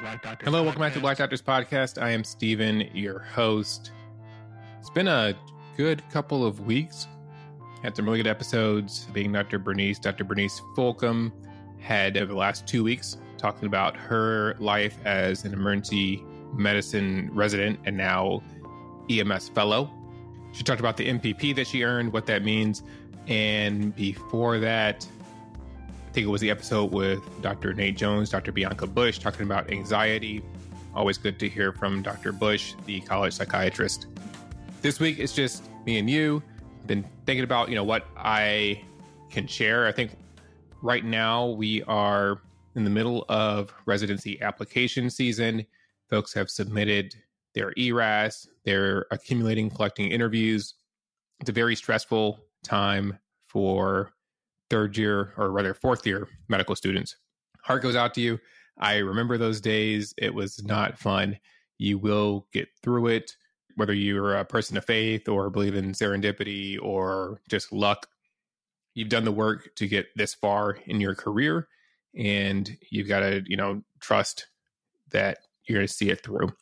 [0.00, 0.46] Black Doctors.
[0.46, 2.00] Hello, welcome back to Black Doctors Podcast.
[2.00, 3.92] I am Steven, your host.
[4.78, 5.34] It's been a
[5.76, 7.06] good couple of weeks.
[7.82, 9.58] Had some really good episodes, being Dr.
[9.58, 9.98] Bernice.
[9.98, 10.24] Dr.
[10.24, 11.30] Bernice Fulcum
[11.78, 16.24] had over the last two weeks talking about her life as an emergency
[16.54, 18.42] medicine resident and now
[19.10, 19.90] EMS fellow.
[20.52, 22.82] She talked about the MPP that she earned, what that means.
[23.28, 25.06] And before that,
[26.10, 27.72] I think it was the episode with Dr.
[27.72, 28.50] Nate Jones, Dr.
[28.50, 30.42] Bianca Bush, talking about anxiety.
[30.92, 32.32] Always good to hear from Dr.
[32.32, 34.08] Bush, the college psychiatrist.
[34.82, 36.42] This week it's just me and you.
[36.88, 38.82] Been thinking about, you know, what I
[39.30, 39.86] can share.
[39.86, 40.16] I think
[40.82, 42.40] right now we are
[42.74, 45.64] in the middle of residency application season.
[46.08, 47.14] Folks have submitted
[47.54, 50.74] their ERAS, they're accumulating, collecting interviews.
[51.38, 54.12] It's a very stressful time for
[54.70, 57.16] third year or rather fourth year medical students.
[57.62, 58.38] Heart goes out to you.
[58.78, 60.14] I remember those days.
[60.16, 61.38] It was not fun.
[61.76, 63.36] You will get through it,
[63.76, 68.06] whether you're a person of faith or believe in serendipity or just luck.
[68.94, 71.68] You've done the work to get this far in your career,
[72.16, 74.46] and you've got to, you know, trust
[75.10, 76.52] that you're going to see it through.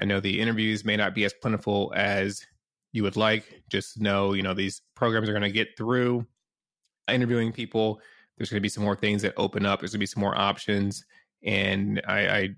[0.00, 2.46] I know the interviews may not be as plentiful as
[2.92, 3.62] you would like.
[3.68, 6.26] Just know, you know, these programs are going to get through
[7.10, 8.00] interviewing people.
[8.36, 9.80] There's going to be some more things that open up.
[9.80, 11.04] There's going to be some more options.
[11.42, 12.48] And I, I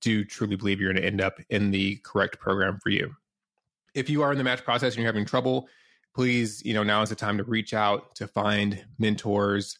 [0.00, 3.14] do truly believe you're going to end up in the correct program for you.
[3.94, 5.68] If you are in the match process and you're having trouble,
[6.14, 9.78] please, you know, now is the time to reach out to find mentors,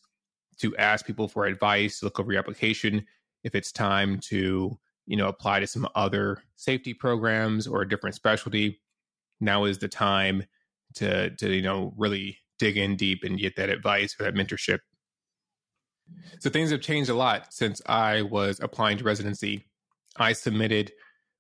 [0.58, 3.04] to ask people for advice, look over your application.
[3.44, 8.16] If it's time to, you know, apply to some other safety programs or a different
[8.16, 8.80] specialty,
[9.40, 10.44] now is the time
[10.94, 14.80] to to you know really dig in deep and get that advice or that mentorship.
[16.40, 19.66] So things have changed a lot since I was applying to residency.
[20.16, 20.92] I submitted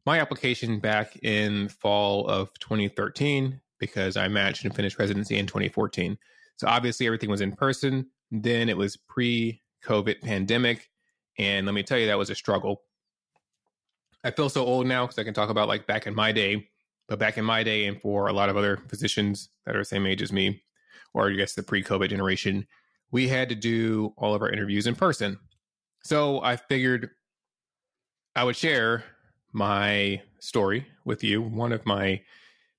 [0.06, 6.18] my application back in fall of 2013 because I matched and finished residency in 2014.
[6.56, 8.06] So obviously everything was in person.
[8.30, 10.88] Then it was pre COVID pandemic.
[11.38, 12.82] And let me tell you, that was a struggle.
[14.24, 16.68] I feel so old now because I can talk about like back in my day,
[17.08, 19.84] but back in my day, and for a lot of other physicians that are the
[19.84, 20.62] same age as me,
[21.14, 22.66] or I guess the pre COVID generation,
[23.10, 25.38] we had to do all of our interviews in person.
[26.04, 27.10] So I figured
[28.36, 29.04] I would share
[29.52, 32.20] my story with you, one of my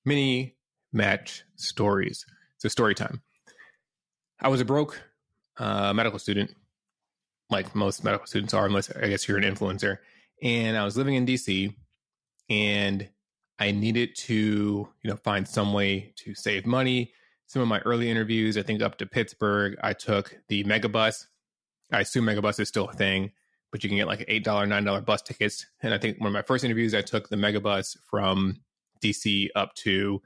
[0.06, 0.56] mini
[0.94, 2.26] match stories.
[2.58, 3.22] So, story time.
[4.42, 5.02] I was a broke
[5.58, 6.56] uh, medical student,
[7.50, 9.98] like most medical students are, unless I guess you're an influencer.
[10.42, 11.74] And I was living in DC
[12.50, 13.10] and
[13.60, 17.12] I needed to, you know, find some way to save money
[17.50, 21.26] some of my early interviews, I think up to Pittsburgh, I took the Megabus.
[21.92, 23.32] I assume Megabus is still a thing,
[23.72, 25.66] but you can get like $8, $9 bus tickets.
[25.82, 28.60] And I think one of my first interviews, I took the Megabus from
[29.02, 30.22] DC up to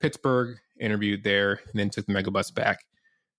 [0.00, 2.84] Pittsburgh, interviewed there, and then took the Megabus back.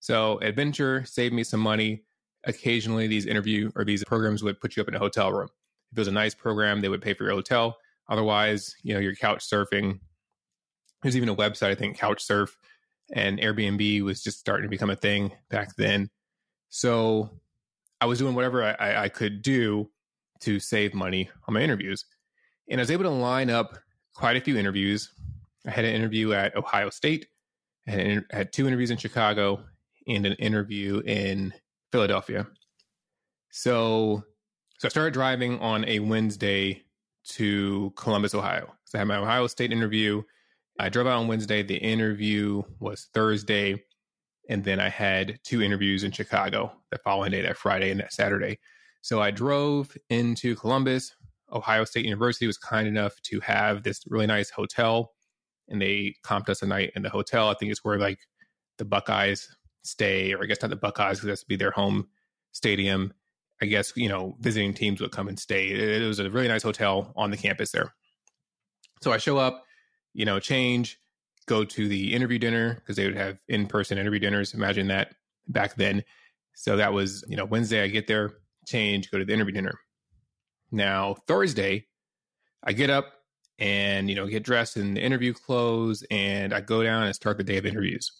[0.00, 2.02] So adventure saved me some money.
[2.44, 5.48] Occasionally, these interview or these programs would put you up in a hotel room.
[5.92, 7.78] If it was a nice program, they would pay for your hotel.
[8.10, 9.98] Otherwise, you know, you're couch surfing.
[11.02, 12.58] There's even a website, I think, Couch Surf,
[13.12, 16.08] and Airbnb was just starting to become a thing back then.
[16.68, 17.30] So
[18.00, 19.90] I was doing whatever I, I could do
[20.40, 22.04] to save money on my interviews.
[22.70, 23.78] And I was able to line up
[24.14, 25.12] quite a few interviews.
[25.66, 27.26] I had an interview at Ohio State,
[27.86, 29.64] I had, an, had two interviews in Chicago,
[30.06, 31.52] and an interview in
[31.92, 32.46] Philadelphia.
[33.50, 34.22] So,
[34.78, 36.84] so I started driving on a Wednesday
[37.30, 38.72] to Columbus, Ohio.
[38.84, 40.22] So I had my Ohio State interview
[40.80, 41.62] I drove out on Wednesday.
[41.62, 43.84] The interview was Thursday.
[44.48, 48.12] And then I had two interviews in Chicago the following day, that Friday and that
[48.12, 48.58] Saturday.
[49.02, 51.14] So I drove into Columbus.
[51.52, 55.12] Ohio State University was kind enough to have this really nice hotel.
[55.68, 57.48] And they comped us a night in the hotel.
[57.48, 58.18] I think it's where like
[58.78, 59.48] the Buckeyes
[59.84, 62.08] stay, or I guess not the Buckeyes because that's be their home
[62.52, 63.12] stadium.
[63.62, 65.68] I guess, you know, visiting teams would come and stay.
[65.68, 67.94] It was a really nice hotel on the campus there.
[69.02, 69.64] So I show up
[70.12, 70.98] you know, change,
[71.46, 74.54] go to the interview dinner because they would have in person interview dinners.
[74.54, 75.14] Imagine that
[75.48, 76.04] back then.
[76.54, 78.34] So that was, you know, Wednesday, I get there,
[78.66, 79.78] change, go to the interview dinner.
[80.70, 81.86] Now, Thursday,
[82.62, 83.06] I get up
[83.58, 87.36] and, you know, get dressed in the interview clothes and I go down and start
[87.36, 88.12] the day of interviews.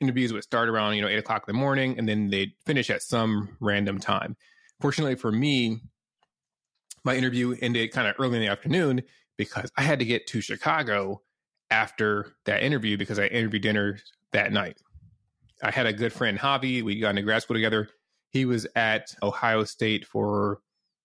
[0.00, 2.90] Interviews would start around, you know, eight o'clock in the morning and then they'd finish
[2.90, 4.36] at some random time.
[4.80, 5.80] Fortunately for me,
[7.04, 9.02] my interview ended kind of early in the afternoon
[9.36, 11.22] because I had to get to Chicago
[11.70, 13.98] after that interview because I interviewed dinner
[14.32, 14.78] that night.
[15.62, 16.82] I had a good friend, Javi.
[16.82, 17.88] We got into grad school together.
[18.30, 20.60] He was at Ohio State for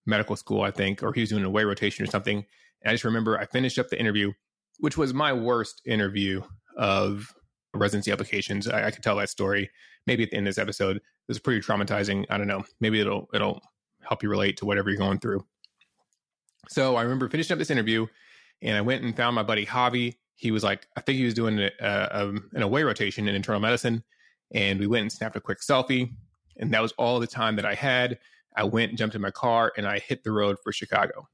[0.06, 2.38] medical school, I think, or he was doing a away rotation or something.
[2.38, 4.34] And I just remember I finished up the interview,
[4.80, 6.42] which was my worst interview
[6.78, 7.34] of
[7.74, 8.68] residency applications.
[8.68, 9.70] I, I could tell that story
[10.08, 10.98] maybe at the end of this episode.
[10.98, 12.26] It was pretty traumatizing.
[12.30, 12.64] I don't know.
[12.80, 13.62] Maybe it'll it'll
[14.02, 15.46] help you relate to whatever you're going through.
[16.70, 18.08] So I remember finishing up this interview,
[18.62, 20.16] and I went and found my buddy Javi.
[20.36, 23.62] He was like, I think he was doing a, a, an away rotation in internal
[23.62, 24.04] medicine,
[24.54, 26.12] and we went and snapped a quick selfie.
[26.58, 28.20] And that was all the time that I had.
[28.56, 31.28] I went jumped in my car and I hit the road for Chicago.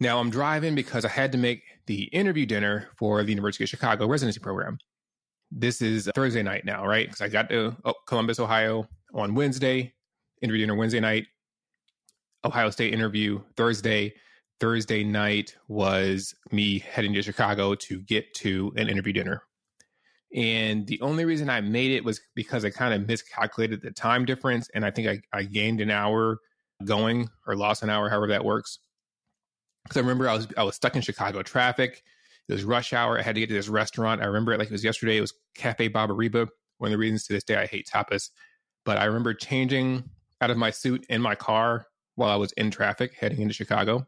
[0.00, 3.70] Now I'm driving because I had to make the interview dinner for the University of
[3.70, 4.78] Chicago residency program.
[5.50, 7.06] This is Thursday night now, right?
[7.06, 9.92] Because I got to oh, Columbus, Ohio on Wednesday,
[10.42, 11.26] interview dinner Wednesday night,
[12.44, 14.14] Ohio State interview Thursday.
[14.60, 19.42] Thursday night was me heading to Chicago to get to an interview dinner.
[20.34, 24.24] And the only reason I made it was because I kind of miscalculated the time
[24.24, 24.68] difference.
[24.74, 26.38] And I think I, I gained an hour
[26.84, 28.78] going or lost an hour, however that works.
[29.84, 32.02] Because I remember I was I was stuck in Chicago traffic.
[32.48, 33.18] It was rush hour.
[33.18, 34.20] I had to get to this restaurant.
[34.20, 35.16] I remember it like it was yesterday.
[35.16, 36.48] It was Cafe Ba-Ba-Reeba.
[36.78, 38.30] One of the reasons to this day I hate tapas.
[38.84, 40.04] But I remember changing
[40.40, 41.86] out of my suit in my car
[42.20, 44.06] while I was in traffic heading into Chicago.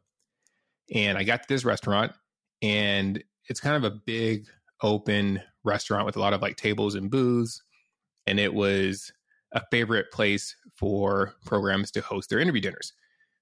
[0.94, 2.12] And I got to this restaurant,
[2.60, 4.46] and it's kind of a big
[4.82, 7.62] open restaurant with a lot of like tables and booths.
[8.26, 9.12] And it was
[9.52, 12.92] a favorite place for programs to host their interview dinners.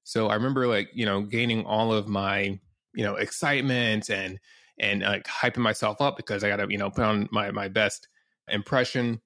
[0.04, 2.58] So I remember like, you know, gaining all of my,
[2.94, 4.38] you know, excitement and
[4.78, 7.68] and like hyping myself up because I got to, you know, put on my my
[7.68, 8.08] best
[8.48, 9.20] impression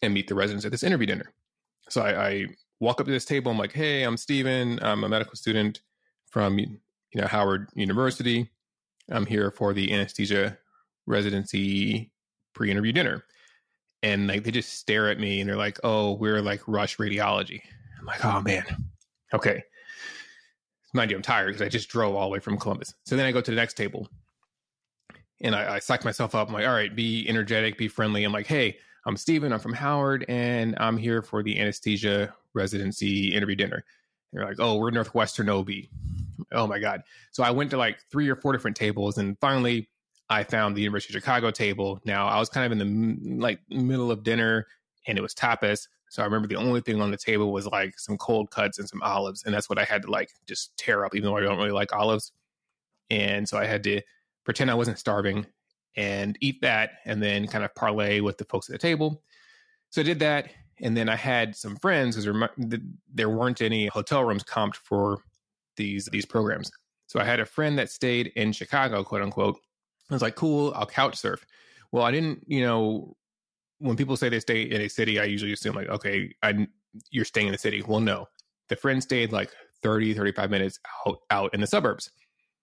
[0.00, 1.32] and meet the residents at this interview dinner.
[1.88, 2.46] So I, I
[2.82, 3.50] walk up to this table.
[3.50, 4.78] I'm like, "Hey, I'm Steven.
[4.82, 5.80] I'm a medical student
[6.26, 6.78] from you
[7.14, 8.50] know Howard University.
[9.10, 10.58] I'm here for the anesthesia
[11.06, 12.10] residency
[12.54, 13.24] pre-interview dinner
[14.02, 17.60] and like they just stare at me and they're like oh we're like rush radiology
[17.98, 18.64] i'm like oh man
[19.32, 19.62] okay
[20.92, 23.26] mind you i'm tired because i just drove all the way from columbus so then
[23.26, 24.08] i go to the next table
[25.40, 28.32] and i, I psych myself up i'm like all right be energetic be friendly i'm
[28.32, 28.76] like hey
[29.06, 34.40] i'm steven i'm from howard and i'm here for the anesthesia residency interview dinner and
[34.40, 35.70] they're like oh we're northwestern ob
[36.52, 39.88] oh my god so i went to like three or four different tables and finally
[40.32, 42.00] I found the University of Chicago table.
[42.04, 44.66] Now I was kind of in the like middle of dinner
[45.06, 45.88] and it was tapas.
[46.08, 48.88] So I remember the only thing on the table was like some cold cuts and
[48.88, 49.44] some olives.
[49.44, 51.70] And that's what I had to like just tear up, even though I don't really
[51.70, 52.32] like olives.
[53.10, 54.00] And so I had to
[54.44, 55.46] pretend I wasn't starving
[55.96, 59.22] and eat that and then kind of parlay with the folks at the table.
[59.90, 60.48] So I did that.
[60.80, 62.48] And then I had some friends because
[63.08, 65.18] there, weren't any hotel rooms comped for
[65.76, 66.70] these these programs.
[67.06, 69.58] So I had a friend that stayed in Chicago, quote unquote,
[70.10, 71.44] I was like, cool, I'll couch surf.
[71.92, 73.16] Well, I didn't, you know,
[73.78, 76.66] when people say they stay in a city, I usually assume like, okay, I,
[77.10, 77.82] you're staying in the city.
[77.86, 78.28] Well, no,
[78.68, 79.50] the friend stayed like
[79.82, 82.10] 30, 35 minutes out, out in the suburbs.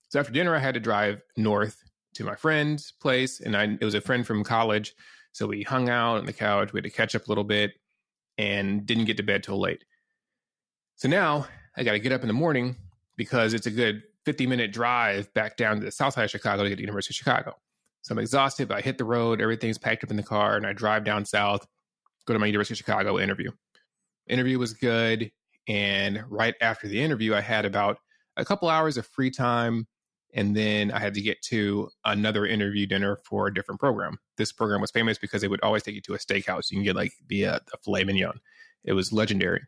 [0.10, 1.84] So after dinner, I had to drive north
[2.16, 3.40] to my friend's place.
[3.40, 4.94] And I, it was a friend from college.
[5.32, 6.74] So we hung out on the couch.
[6.74, 7.74] We had to catch up a little bit
[8.38, 9.84] and didn't get to bed till late.
[10.96, 11.48] So now
[11.78, 12.76] I got to get up in the morning
[13.16, 16.64] because it's a good 50 minute drive back down to the south side of Chicago
[16.64, 17.56] to get to University of Chicago.
[18.02, 20.66] So I'm exhausted, but I hit the road, everything's packed up in the car, and
[20.66, 21.66] I drive down south,
[22.26, 23.52] go to my University of Chicago interview.
[24.28, 25.32] Interview was good.
[25.68, 27.98] And right after the interview, I had about
[28.38, 29.88] a couple hours of free time.
[30.34, 34.20] And then I had to get to another interview dinner for a different program.
[34.38, 36.70] This program was famous because they would always take you to a steakhouse.
[36.70, 38.40] You can get like the, uh, filet mignon.
[38.84, 39.62] It was legendary.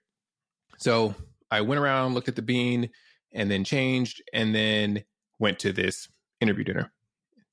[0.78, 1.16] So
[1.50, 2.90] I went around, looked at the bean,
[3.34, 5.04] and then changed and then
[5.40, 6.08] went to this
[6.40, 6.92] interview dinner.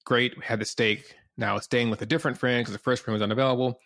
[0.05, 0.37] Great.
[0.37, 1.17] We had the steak.
[1.37, 3.79] Now staying with a different friend because the first friend was unavailable.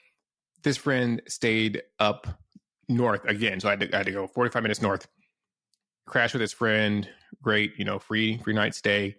[0.63, 2.27] This friend stayed up
[2.89, 3.61] north again.
[3.61, 5.07] So I had, to, I had to go 45 minutes north,
[6.07, 7.09] crash with his friend.
[7.43, 9.17] Great, you know, free, free night stay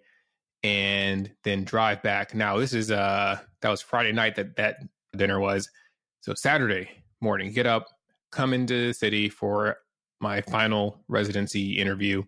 [0.62, 2.34] and then drive back.
[2.34, 4.78] Now this is uh that was Friday night that that
[5.16, 5.68] dinner was.
[6.22, 6.88] So Saturday
[7.20, 7.86] morning, get up,
[8.32, 9.76] come into the city for
[10.20, 12.22] my final residency interview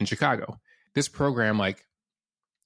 [0.00, 0.58] in Chicago.
[0.94, 1.84] This program, like,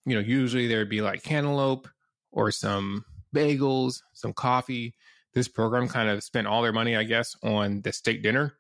[0.04, 1.88] you know, usually there'd be like cantaloupe
[2.32, 4.94] or some bagels, some coffee.
[5.34, 8.54] This program kind of spent all their money, I guess, on the steak dinner.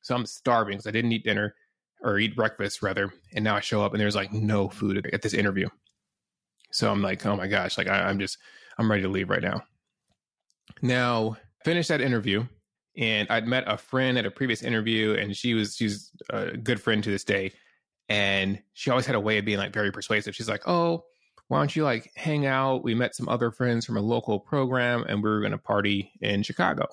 [0.00, 1.54] So I'm starving because I didn't eat dinner
[2.06, 3.12] or eat breakfast rather.
[3.34, 5.68] And now I show up and there's like no food at this interview.
[6.72, 8.38] So I'm like, oh my gosh, like I, am just,
[8.78, 9.62] I'm ready to leave right now.
[10.82, 12.44] Now, finish that interview.
[12.96, 16.80] And I'd met a friend at a previous interview, and she was she's a good
[16.80, 17.52] friend to this day
[18.08, 20.34] and she always had a way of being like very persuasive.
[20.34, 21.04] She's like, "Oh,
[21.48, 22.84] why don't you like hang out?
[22.84, 26.12] We met some other friends from a local program, and we were going to party
[26.20, 26.86] in Chicago."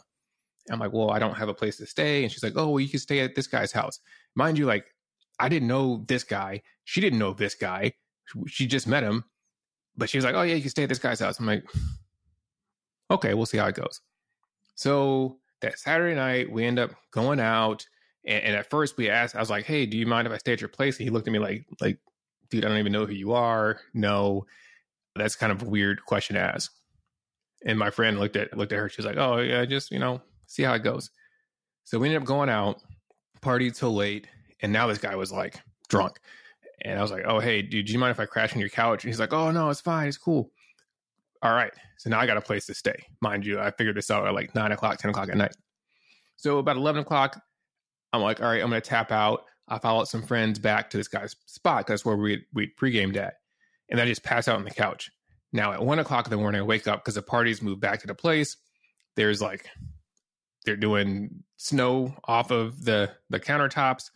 [0.72, 2.80] I'm like, "Well, I don't have a place to stay," and she's like, "Oh, well,
[2.80, 4.00] you can stay at this guy's house."
[4.36, 4.86] Mind you, like
[5.44, 6.62] I didn't know this guy.
[6.86, 7.96] She didn't know this guy.
[8.48, 9.26] She just met him,
[9.98, 11.66] but she was like, "Oh yeah, you can stay at this guy's house." I'm like,
[13.12, 14.00] "Okay, we'll see how it goes."
[14.76, 17.86] So that Saturday night, we end up going out,
[18.24, 20.38] and, and at first we asked, I was like, "Hey, do you mind if I
[20.38, 22.00] stay at your place?" And he looked at me like, "Like,
[22.50, 23.82] dude, I don't even know who you are.
[23.94, 24.46] No,
[25.18, 26.72] that's kind of a weird question to ask."
[27.66, 28.88] And my friend looked at looked at her.
[28.88, 31.10] She was like, "Oh yeah, just you know, see how it goes."
[31.84, 32.82] So we ended up going out,
[33.42, 34.30] party till late,
[34.64, 36.20] and now this guy was like drunk.
[36.84, 38.70] And I was like, "Oh hey, dude, do you mind if I crash on your
[38.70, 40.50] couch?" And he's like, "Oh no, it's fine, it's cool."
[41.44, 42.96] All right, so now I got a place to stay.
[43.22, 45.56] Mind you, I figured this out at like nine o'clock, ten o'clock at night.
[46.38, 47.40] So about eleven o'clock,
[48.12, 51.08] I'm like, "All right, I'm gonna tap out." I followed some friends back to this
[51.08, 53.36] guy's spot because that's where we we pre-gamed at,
[53.90, 55.12] and I just pass out on the couch.
[55.52, 58.02] Now at one o'clock in the morning, I wake up because the party's moved back
[58.02, 58.58] to the place.
[59.16, 59.70] There's like
[60.66, 64.10] they're doing snow off of the the countertops.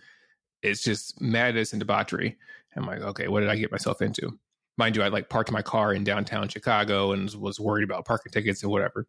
[0.69, 2.37] It's just madness and debauchery.
[2.75, 4.37] I'm like, okay, what did I get myself into?
[4.77, 8.31] Mind you, I like parked my car in downtown Chicago and was worried about parking
[8.31, 9.07] tickets and whatever.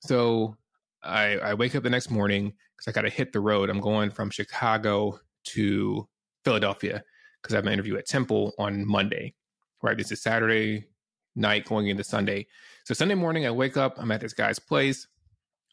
[0.00, 0.56] So
[1.02, 3.70] I, I wake up the next morning because I got to hit the road.
[3.70, 6.08] I'm going from Chicago to
[6.44, 7.02] Philadelphia
[7.42, 9.34] because I have my interview at Temple on Monday.
[9.82, 10.86] Right, this is Saturday
[11.34, 12.46] night going into Sunday.
[12.84, 13.96] So Sunday morning, I wake up.
[13.98, 15.06] I'm at this guy's place.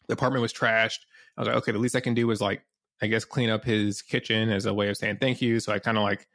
[0.08, 1.00] The apartment was trashed.
[1.36, 2.62] I was like, okay, the least I can do is like,
[3.02, 5.60] I guess, clean up his kitchen as a way of saying thank you.
[5.60, 6.26] So I kind of like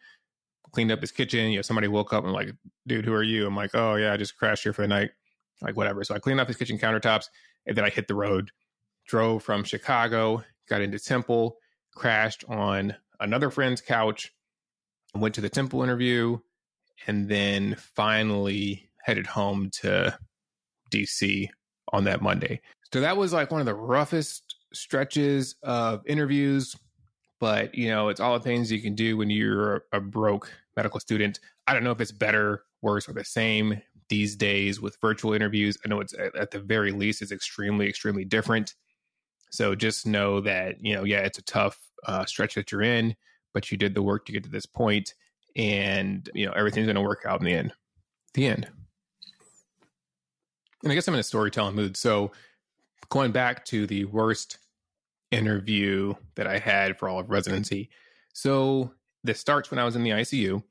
[0.71, 1.49] cleaned up his kitchen.
[1.51, 2.53] You know, somebody woke up and like,
[2.87, 3.47] dude, who are you?
[3.47, 5.11] I'm like, oh yeah, I just crashed here for the night.
[5.61, 6.03] Like whatever.
[6.03, 7.25] So I cleaned up his kitchen countertops
[7.65, 8.51] and then I hit the road,
[9.07, 11.57] drove from Chicago, got into Temple,
[11.95, 14.33] crashed on another friend's couch,
[15.13, 16.39] went to the Temple interview,
[17.07, 20.17] and then finally headed home to
[20.91, 21.49] DC
[21.91, 22.61] on that Monday.
[22.93, 26.75] So that was like one of the roughest stretches of interviews,
[27.39, 30.99] but you know, it's all the things you can do when you're a broke medical
[30.99, 31.39] student.
[31.67, 35.77] I don't know if it's better, worse, or the same these days with virtual interviews.
[35.85, 38.75] I know it's at the very least it's extremely, extremely different.
[39.51, 43.15] So just know that you know, yeah, it's a tough uh, stretch that you're in,
[43.53, 45.13] but you did the work to get to this point,
[45.55, 47.73] and you know everything's going to work out in the end.
[48.33, 48.67] The end.
[50.83, 51.95] And I guess I'm in a storytelling mood.
[51.95, 52.31] So
[53.09, 54.57] going back to the worst
[55.31, 57.89] interview that I had for all of residency.
[58.33, 60.63] So this starts when I was in the ICU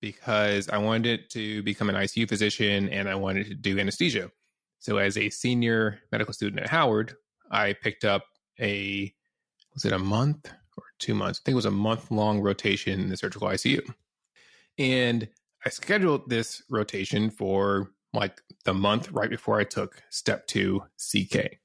[0.00, 4.30] because I wanted to become an ICU physician and I wanted to do anesthesia.
[4.78, 7.14] So as a senior medical student at Howard,
[7.50, 8.24] I picked up
[8.60, 9.12] a
[9.74, 11.40] was it a month or two months?
[11.40, 13.94] I think it was a month long rotation in the surgical ICU.
[14.78, 15.28] And
[15.64, 21.58] I scheduled this rotation for like the month right before I took step two CK.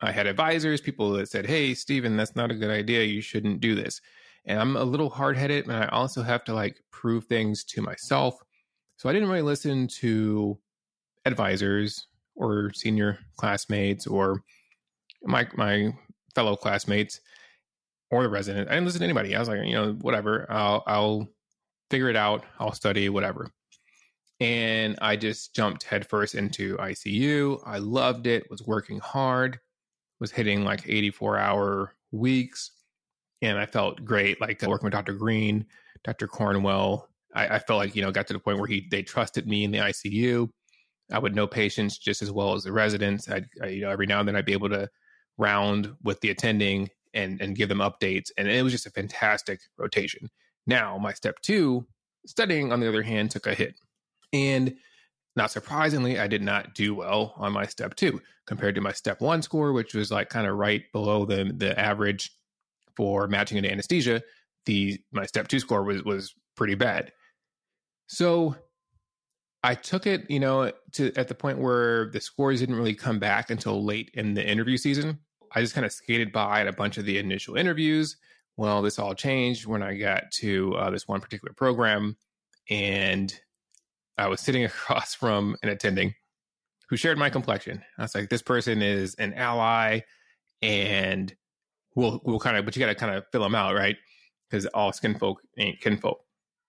[0.00, 3.04] I had advisors, people that said, Hey, Steven, that's not a good idea.
[3.04, 4.00] You shouldn't do this.
[4.44, 7.82] And I'm a little hard headed, and I also have to like prove things to
[7.82, 8.38] myself.
[8.96, 10.58] So I didn't really listen to
[11.24, 14.42] advisors or senior classmates or
[15.24, 15.92] my my
[16.34, 17.20] fellow classmates
[18.10, 18.68] or the resident.
[18.68, 19.34] I didn't listen to anybody.
[19.34, 20.46] I was like, you know, whatever.
[20.48, 21.28] I'll I'll
[21.90, 22.44] figure it out.
[22.60, 23.50] I'll study, whatever
[24.40, 27.60] and I just jumped headfirst into ICU.
[27.64, 29.58] I loved it, was working hard,
[30.20, 32.70] was hitting like 84 hour weeks,
[33.42, 34.40] and I felt great.
[34.40, 35.14] Like working with Dr.
[35.14, 35.66] Green,
[36.04, 36.26] Dr.
[36.26, 39.46] Cornwell, I, I felt like you know got to the point where he they trusted
[39.46, 40.48] me in the ICU.
[41.12, 43.30] I would know patients just as well as the residents.
[43.30, 44.88] I'd, I, you know, every now and then I'd be able to
[45.38, 49.60] round with the attending and and give them updates, and it was just a fantastic
[49.78, 50.30] rotation.
[50.66, 51.86] Now, my step two
[52.26, 53.74] studying, on the other hand, took a hit.
[54.32, 54.76] And
[55.36, 59.20] not surprisingly, I did not do well on my step two compared to my step
[59.20, 62.30] one score, which was like kind of right below the the average
[62.96, 64.22] for matching into anesthesia.
[64.64, 67.12] The my step two score was was pretty bad.
[68.08, 68.56] So
[69.62, 73.18] I took it, you know, to at the point where the scores didn't really come
[73.18, 75.18] back until late in the interview season.
[75.52, 78.16] I just kind of skated by at a bunch of the initial interviews.
[78.56, 82.16] Well, this all changed when I got to uh, this one particular program,
[82.70, 83.34] and
[84.18, 86.14] I was sitting across from an attending
[86.88, 87.82] who shared my complexion.
[87.98, 90.00] I was like, this person is an ally
[90.62, 91.34] and
[91.94, 93.96] we'll, we'll kind of, but you got to kind of fill them out, right?
[94.48, 96.20] Because all skin folk ain't kinfolk.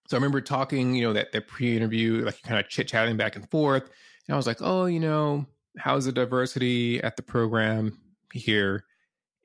[0.08, 3.18] So I remember talking, you know, that, that pre interview, like kind of chit chatting
[3.18, 3.84] back and forth.
[3.84, 5.46] And I was like, oh, you know,
[5.78, 8.00] how's the diversity at the program
[8.34, 8.86] here?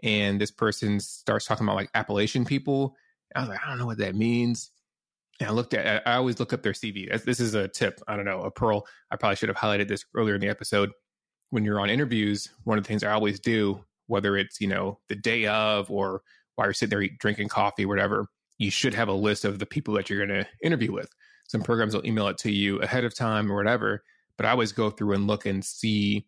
[0.02, 2.96] And this person starts talking about like Appalachian people.
[3.34, 4.70] I was like, I don't know what that means.
[5.40, 7.22] And I looked at, I always look up their CV.
[7.24, 8.00] This is a tip.
[8.06, 8.86] I don't know, a pearl.
[9.10, 10.90] I probably should have highlighted this earlier in the episode.
[11.50, 14.98] When you're on interviews, one of the things I always do, whether it's, you know,
[15.08, 16.22] the day of or
[16.54, 18.26] while you're sitting there drinking coffee, whatever,
[18.58, 21.10] you should have a list of the people that you're going to interview with.
[21.48, 24.02] Some programs will email it to you ahead of time or whatever,
[24.36, 26.26] but I always go through and look and see,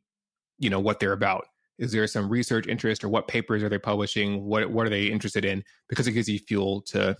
[0.58, 1.46] you know, what they're about.
[1.78, 4.44] Is there some research interest or what papers are they publishing?
[4.44, 5.64] What what are they interested in?
[5.88, 7.16] Because it gives you fuel to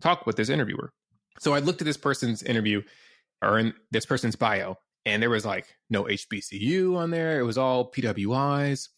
[0.00, 0.92] talk with this interviewer.
[1.40, 2.82] So I looked at this person's interview
[3.42, 7.40] or in this person's bio, and there was like no HBCU on there.
[7.40, 8.90] It was all PWIs.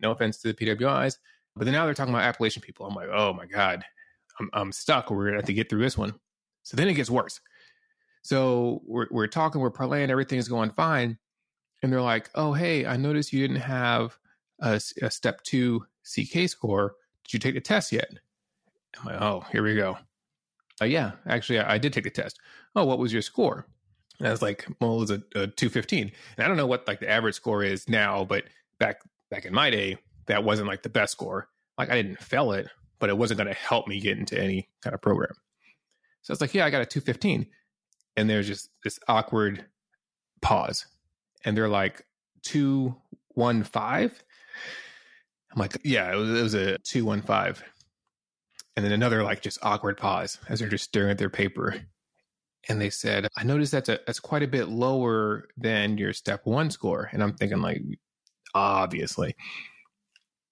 [0.00, 1.16] No offense to the PWIs,
[1.54, 2.86] but then now they're talking about Appalachian people.
[2.86, 3.84] I'm like, oh my god,
[4.40, 5.10] I'm, I'm stuck.
[5.10, 6.12] We're gonna have to get through this one.
[6.64, 7.40] So then it gets worse.
[8.22, 11.16] So we're we're talking, we're parlaying, everything's going fine,
[11.82, 14.18] and they're like, oh hey, I noticed you didn't have
[14.60, 16.96] a, a step two CK score.
[17.24, 18.10] Did you take the test yet?
[18.98, 19.96] I'm like, oh, here we go.
[20.80, 22.38] Uh, yeah, actually, I, I, did take the test.
[22.74, 23.66] Oh, what was your score?
[24.18, 26.12] And I was like, well, it was a, a 215.
[26.36, 28.44] And I don't know what like the average score is now, but
[28.78, 31.48] back back in my day, that wasn't like the best score.
[31.78, 32.68] Like I didn't fail it,
[32.98, 35.34] but it wasn't going to help me get into any kind of program.
[36.22, 37.46] So it's like, yeah, I got a 215.
[38.16, 39.64] And there's just this awkward
[40.40, 40.86] pause.
[41.44, 42.04] And they're like,
[42.44, 44.10] 215?
[45.52, 47.64] I'm like, yeah, it was, it was a 215.
[48.76, 51.74] And then another like just awkward pause as they're just staring at their paper.
[52.68, 56.42] And they said, I noticed that's a, that's quite a bit lower than your step
[56.44, 57.08] one score.
[57.12, 57.82] And I'm thinking like,
[58.54, 59.34] obviously.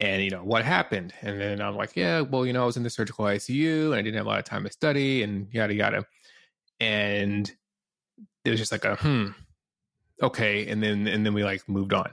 [0.00, 1.12] And you know what happened?
[1.22, 3.94] And then I'm like, yeah, well, you know, I was in the surgical ICU and
[3.94, 6.04] I didn't have a lot of time to study and yada yada.
[6.80, 7.50] And
[8.44, 9.28] it was just like a hmm,
[10.22, 10.68] okay.
[10.68, 12.10] And then and then we like moved on.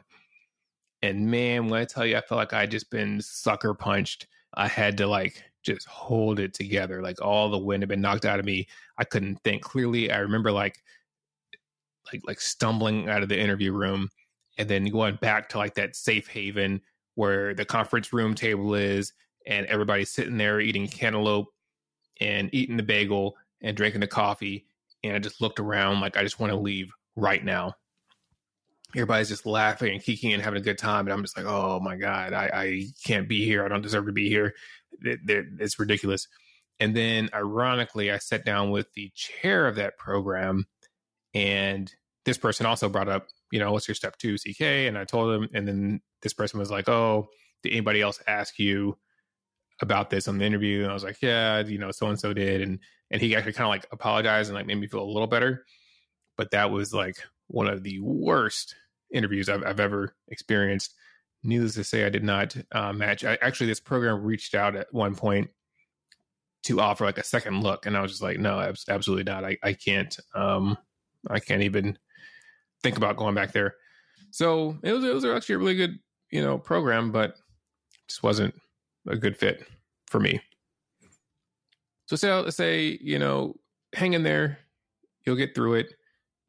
[1.01, 4.27] And man, when I tell you, I felt like I just been sucker punched.
[4.53, 7.01] I had to like just hold it together.
[7.01, 8.68] Like all the wind had been knocked out of me.
[8.98, 10.12] I couldn't think clearly.
[10.12, 10.82] I remember like
[12.12, 14.10] like like stumbling out of the interview room
[14.58, 16.82] and then going back to like that safe haven
[17.15, 19.13] where the conference room table is
[19.48, 21.48] and everybody's sitting there eating cantaloupe
[22.20, 24.65] and eating the bagel and drinking the coffee
[25.03, 27.75] and I just looked around like I just want to leave right now
[28.96, 31.08] everybody's just laughing and kicking and having a good time.
[31.08, 33.64] And I'm just like, oh my God, I, I can't be here.
[33.64, 34.54] I don't deserve to be here.
[35.01, 36.27] It, it, it's ridiculous.
[36.80, 40.66] And then ironically, I sat down with the chair of that program.
[41.34, 41.94] And
[42.25, 44.62] this person also brought up, you know, what's your step two CK?
[44.62, 45.50] And I told him.
[45.54, 47.30] And then this person was like, oh,
[47.64, 48.98] did anybody else ask you
[49.82, 50.82] about this on the interview?
[50.82, 52.62] And I was like, yeah, you know, so and so did.
[52.62, 52.80] And
[53.12, 55.66] and he actually kind of like apologized and like made me feel a little better.
[56.38, 58.75] But that was like one of the worst
[59.14, 60.94] interviews I've, I've ever experienced.
[61.44, 63.24] Needless to say, I did not uh, match.
[63.24, 65.50] I, actually, this program reached out at one point
[66.64, 69.44] to offer like a second look, and I was just like, no, absolutely not.
[69.44, 70.16] I, I can't.
[70.36, 70.78] Um,
[71.30, 71.98] I can't even
[72.84, 73.76] think about going back there.
[74.32, 76.00] So it was it was actually a really good
[76.32, 77.36] you know program, but
[78.08, 78.54] just wasn't
[79.08, 79.66] a good fit
[80.08, 80.42] for me.
[82.06, 83.56] So say say you know
[83.94, 84.60] hang in there,
[85.26, 85.94] you'll get through it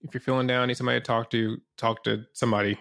[0.02, 2.78] if you're feeling down, need somebody to talk to, talk to somebody,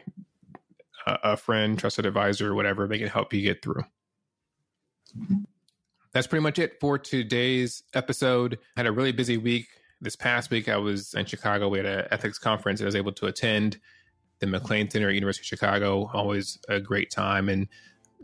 [1.06, 2.88] a, a friend, trusted advisor, whatever.
[2.88, 3.84] They can help you get through.
[6.14, 8.58] That's pretty much it for today's episode.
[8.76, 9.68] I had a really busy week.
[10.02, 11.70] This past week, I was in Chicago.
[11.70, 13.80] We had an ethics conference I was able to attend
[14.40, 16.10] the MacLean Center at University of Chicago.
[16.14, 17.48] Always a great time.
[17.48, 17.68] And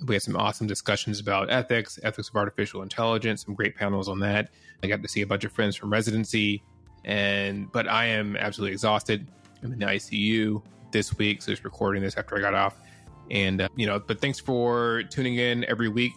[0.07, 4.19] we had some awesome discussions about ethics, ethics of artificial intelligence, some great panels on
[4.19, 4.49] that.
[4.83, 6.63] I got to see a bunch of friends from residency
[7.05, 9.27] and but I am absolutely exhausted.
[9.63, 12.77] I'm in the ICU this week, so just recording this after I got off.
[13.31, 16.13] And uh, you know, but thanks for tuning in every week,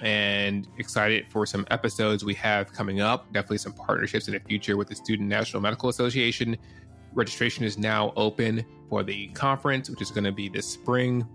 [0.00, 3.32] and excited for some episodes we have coming up.
[3.32, 6.56] Definitely some partnerships in the future with the Student National Medical Association.
[7.14, 11.26] Registration is now open for the conference, which is going to be this spring.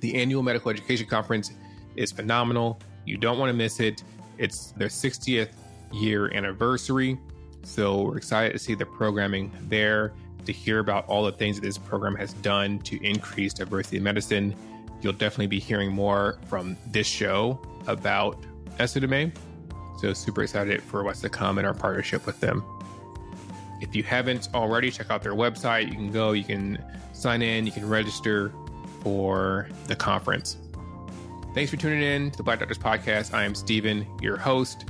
[0.00, 1.52] The annual medical education conference
[1.96, 2.80] is phenomenal.
[3.06, 4.02] You don't want to miss it.
[4.38, 5.50] It's their 60th
[5.92, 7.18] year anniversary.
[7.64, 10.12] So we're excited to see the programming there,
[10.44, 14.02] to hear about all the things that this program has done to increase diversity in
[14.02, 14.54] medicine.
[15.00, 18.38] You'll definitely be hearing more from this show about
[18.78, 19.34] SNMA.
[19.98, 22.64] So super excited for what's to come in our partnership with them.
[23.80, 25.88] If you haven't already, check out their website.
[25.88, 28.52] You can go, you can sign in, you can register
[29.00, 30.56] for the conference.
[31.54, 33.32] Thanks for tuning in to the Black Doctors Podcast.
[33.32, 34.86] I am Steven, your host.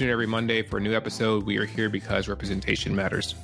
[0.00, 1.44] Tune in every Monday for a new episode.
[1.44, 3.34] We are here because representation matters.